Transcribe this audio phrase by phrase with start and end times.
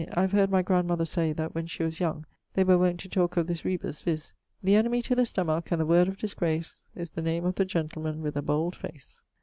[0.13, 3.07] I have heard my grandmother say that when she was young, they were wont to
[3.07, 6.87] talke of this rebus, viz., The enemie to the stomack, and the word of disgrace,
[6.95, 9.21] Is the name of the gentleman with a bold face.